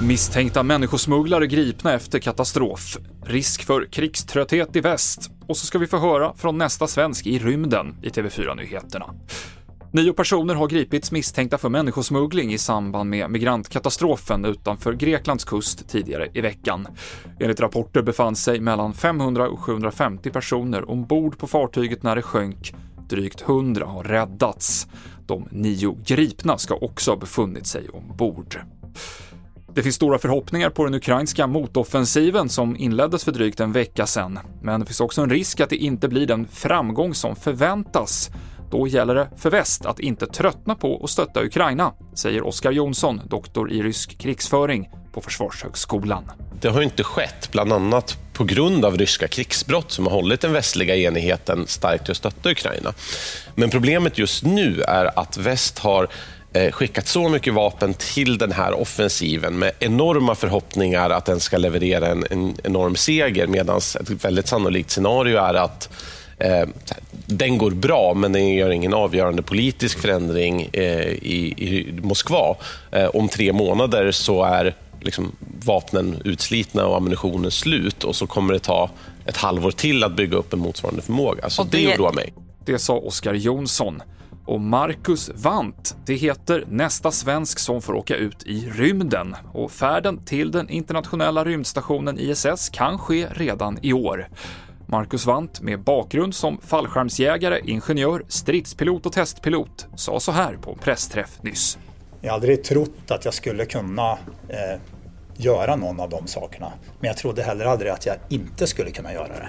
Misstänkta 0.00 0.62
människosmugglare 0.62 1.46
gripna 1.46 1.92
efter 1.92 2.18
katastrof. 2.18 2.98
Risk 3.26 3.64
för 3.64 3.84
krigströtthet 3.84 4.76
i 4.76 4.80
väst. 4.80 5.30
Och 5.46 5.56
så 5.56 5.66
ska 5.66 5.78
vi 5.78 5.86
få 5.86 5.98
höra 5.98 6.34
från 6.36 6.58
nästa 6.58 6.86
svensk 6.86 7.26
i 7.26 7.38
rymden 7.38 7.96
i 8.02 8.08
TV4-nyheterna. 8.08 9.14
Nio 9.92 10.12
personer 10.12 10.54
har 10.54 10.68
gripits 10.68 11.12
misstänkta 11.12 11.58
för 11.58 11.68
människosmuggling 11.68 12.52
i 12.52 12.58
samband 12.58 13.10
med 13.10 13.30
migrantkatastrofen 13.30 14.44
utanför 14.44 14.92
Greklands 14.92 15.44
kust 15.44 15.88
tidigare 15.88 16.28
i 16.34 16.40
veckan. 16.40 16.86
Enligt 17.40 17.60
rapporter 17.60 18.02
befann 18.02 18.36
sig 18.36 18.60
mellan 18.60 18.94
500 18.94 19.48
och 19.48 19.60
750 19.60 20.30
personer 20.30 20.90
ombord 20.90 21.38
på 21.38 21.46
fartyget 21.46 22.02
när 22.02 22.16
det 22.16 22.22
sjönk. 22.22 22.74
Drygt 23.08 23.42
100 23.42 23.86
har 23.86 24.04
räddats. 24.04 24.86
De 25.26 25.48
nio 25.50 25.98
gripna 26.06 26.58
ska 26.58 26.74
också 26.74 27.10
ha 27.10 27.16
befunnit 27.16 27.66
sig 27.66 27.88
ombord. 27.88 28.58
Det 29.74 29.82
finns 29.82 29.96
stora 29.96 30.18
förhoppningar 30.18 30.70
på 30.70 30.84
den 30.84 30.94
ukrainska 30.94 31.46
motoffensiven 31.46 32.48
som 32.48 32.76
inleddes 32.76 33.24
för 33.24 33.32
drygt 33.32 33.60
en 33.60 33.72
vecka 33.72 34.06
sedan. 34.06 34.38
Men 34.62 34.80
det 34.80 34.86
finns 34.86 35.00
också 35.00 35.22
en 35.22 35.30
risk 35.30 35.60
att 35.60 35.70
det 35.70 35.76
inte 35.76 36.08
blir 36.08 36.26
den 36.26 36.46
framgång 36.46 37.14
som 37.14 37.36
förväntas. 37.36 38.30
Då 38.70 38.86
gäller 38.86 39.14
det 39.14 39.28
för 39.36 39.50
väst 39.50 39.86
att 39.86 40.00
inte 40.00 40.26
tröttna 40.26 40.74
på 40.74 41.00
att 41.04 41.10
stötta 41.10 41.44
Ukraina, 41.44 41.92
säger 42.14 42.46
Oskar 42.46 42.72
Jonsson, 42.72 43.20
doktor 43.28 43.72
i 43.72 43.82
rysk 43.82 44.18
krigsföring 44.18 44.90
på 45.12 45.20
Försvarshögskolan. 45.20 46.24
Det 46.60 46.68
har 46.68 46.82
inte 46.82 47.04
skett, 47.04 47.48
bland 47.52 47.72
annat 47.72 48.18
på 48.32 48.44
grund 48.44 48.84
av 48.84 48.98
ryska 48.98 49.28
krigsbrott 49.28 49.90
som 49.90 50.06
har 50.06 50.12
hållit 50.12 50.40
den 50.40 50.52
västliga 50.52 50.96
enigheten 50.96 51.66
starkt 51.66 52.10
att 52.10 52.16
stötta 52.16 52.50
Ukraina. 52.50 52.94
Men 53.54 53.70
problemet 53.70 54.18
just 54.18 54.44
nu 54.44 54.82
är 54.82 55.18
att 55.18 55.36
väst 55.36 55.78
har 55.78 56.08
skickat 56.72 57.06
så 57.06 57.28
mycket 57.28 57.54
vapen 57.54 57.94
till 57.94 58.38
den 58.38 58.52
här 58.52 58.80
offensiven 58.80 59.58
med 59.58 59.72
enorma 59.78 60.34
förhoppningar 60.34 61.10
att 61.10 61.24
den 61.24 61.40
ska 61.40 61.56
leverera 61.58 62.06
en, 62.08 62.24
en 62.30 62.54
enorm 62.64 62.96
seger 62.96 63.46
medan 63.46 63.76
ett 63.76 64.24
väldigt 64.24 64.46
sannolikt 64.46 64.90
scenario 64.90 65.38
är 65.38 65.54
att 65.54 65.88
eh, 66.38 66.68
den 67.26 67.58
går 67.58 67.70
bra, 67.70 68.14
men 68.16 68.32
den 68.32 68.48
gör 68.54 68.70
ingen 68.70 68.94
avgörande 68.94 69.42
politisk 69.42 69.98
förändring 69.98 70.68
eh, 70.72 71.08
i, 71.08 71.54
i 71.58 72.00
Moskva. 72.02 72.56
Eh, 72.92 73.06
om 73.06 73.28
tre 73.28 73.52
månader 73.52 74.10
så 74.12 74.44
är 74.44 74.74
liksom, 75.00 75.32
vapnen 75.64 76.22
utslitna 76.24 76.86
och 76.86 76.96
ammunitionen 76.96 77.50
slut 77.50 78.04
och 78.04 78.16
så 78.16 78.26
kommer 78.26 78.52
det 78.52 78.58
ta 78.60 78.90
ett 79.26 79.36
halvår 79.36 79.70
till 79.70 80.04
att 80.04 80.16
bygga 80.16 80.36
upp 80.36 80.52
en 80.52 80.58
motsvarande 80.58 81.02
förmåga. 81.02 81.50
Så 81.50 81.62
Och 81.62 81.68
det, 81.68 81.78
det- 81.78 81.94
oroar 81.94 82.12
mig. 82.12 82.32
Det 82.64 82.78
sa 82.78 82.94
Oskar 82.96 83.34
Jonsson. 83.34 84.02
Och 84.46 84.60
Marcus 84.60 85.30
Wandt, 85.34 85.96
det 86.06 86.14
heter 86.14 86.64
nästa 86.68 87.10
svensk 87.10 87.58
som 87.58 87.82
får 87.82 87.94
åka 87.94 88.16
ut 88.16 88.42
i 88.46 88.70
rymden. 88.70 89.36
Och 89.52 89.70
färden 89.70 90.24
till 90.24 90.50
den 90.50 90.70
internationella 90.70 91.44
rymdstationen 91.44 92.18
ISS 92.18 92.68
kan 92.68 92.98
ske 92.98 93.26
redan 93.30 93.78
i 93.82 93.92
år. 93.92 94.28
Marcus 94.86 95.26
Wandt, 95.26 95.60
med 95.60 95.80
bakgrund 95.80 96.34
som 96.34 96.58
fallskärmsjägare, 96.58 97.60
ingenjör, 97.64 98.24
stridspilot 98.28 99.06
och 99.06 99.12
testpilot, 99.12 99.86
sa 99.96 100.20
så 100.20 100.32
här 100.32 100.56
på 100.56 100.70
en 100.72 100.78
pressträff 100.78 101.42
nyss. 101.42 101.78
Jag 102.20 102.30
har 102.30 102.34
aldrig 102.34 102.64
trott 102.64 103.10
att 103.10 103.24
jag 103.24 103.34
skulle 103.34 103.64
kunna 103.66 104.12
eh, 104.48 104.80
göra 105.36 105.76
någon 105.76 106.00
av 106.00 106.10
de 106.10 106.26
sakerna. 106.26 106.72
Men 107.00 107.08
jag 107.08 107.16
trodde 107.16 107.42
heller 107.42 107.64
aldrig 107.64 107.92
att 107.92 108.06
jag 108.06 108.16
inte 108.28 108.66
skulle 108.66 108.90
kunna 108.90 109.12
göra 109.12 109.28
det. 109.28 109.48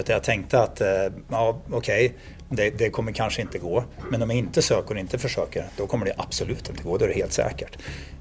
Utan 0.00 0.12
jag 0.12 0.22
tänkte 0.22 0.62
att, 0.62 0.80
eh, 0.80 0.88
ja 1.30 1.58
okej, 1.70 2.14
det, 2.48 2.70
det 2.70 2.90
kommer 2.90 3.12
kanske 3.12 3.42
inte 3.42 3.58
gå. 3.58 3.84
Men 4.10 4.22
om 4.22 4.30
jag 4.30 4.38
inte 4.38 4.62
söker 4.62 4.94
och 4.94 5.00
inte 5.00 5.18
försöker, 5.18 5.66
då 5.76 5.86
kommer 5.86 6.06
det 6.06 6.14
absolut 6.16 6.70
inte 6.70 6.82
gå. 6.82 6.98
Då 6.98 7.04
är 7.04 7.08
det 7.08 7.14
helt 7.14 7.32
säkert. 7.32 7.78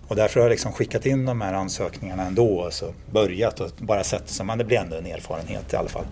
Och 0.08 0.16
därför 0.16 0.40
har 0.40 0.46
jag 0.46 0.52
liksom 0.52 0.72
skickat 0.72 1.06
in 1.06 1.26
de 1.26 1.42
här 1.42 1.54
ansökningarna 1.54 2.24
ändå 2.24 2.60
och 2.60 2.74
så 2.74 2.94
börjat 3.12 3.60
och 3.60 3.72
bara 3.78 4.04
sett 4.04 4.30
som 4.30 4.50
att 4.50 4.58
det 4.58 4.64
blir 4.64 4.78
ändå 4.78 4.96
en 4.96 5.06
erfarenhet 5.06 5.74
i 5.74 5.76
alla 5.76 5.90
fall. 5.90 6.06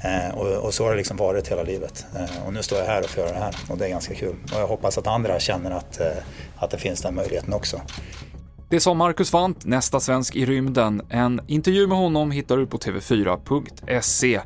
Eh, 0.00 0.38
och, 0.38 0.64
och 0.64 0.74
så 0.74 0.84
har 0.84 0.90
det 0.90 0.96
liksom 0.96 1.16
varit 1.16 1.48
hela 1.48 1.62
livet. 1.62 2.06
Eh, 2.16 2.46
och 2.46 2.52
nu 2.52 2.62
står 2.62 2.78
jag 2.78 2.86
här 2.86 3.00
och 3.02 3.10
får 3.10 3.24
göra 3.24 3.32
det 3.32 3.40
här 3.40 3.54
och 3.68 3.78
det 3.78 3.84
är 3.86 3.88
ganska 3.88 4.14
kul. 4.14 4.36
Och 4.54 4.60
jag 4.60 4.66
hoppas 4.66 4.98
att 4.98 5.06
andra 5.06 5.40
känner 5.40 5.70
att, 5.70 6.00
eh, 6.00 6.06
att 6.56 6.70
det 6.70 6.78
finns 6.78 7.02
den 7.02 7.14
möjligheten 7.14 7.52
också. 7.52 7.80
Det 8.70 8.80
sa 8.80 8.94
Marcus 8.94 9.32
Wandt, 9.32 9.66
nästa 9.66 10.00
svensk 10.00 10.36
i 10.36 10.46
rymden. 10.46 11.02
En 11.10 11.40
intervju 11.46 11.86
med 11.86 11.98
honom 11.98 12.30
hittar 12.30 12.56
du 12.56 12.66
på 12.66 12.78
tv4.se. 12.78 14.40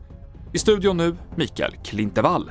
I 0.52 0.58
studion 0.58 0.96
nu, 0.96 1.16
Mikael 1.36 1.76
Klintevall. 1.84 2.50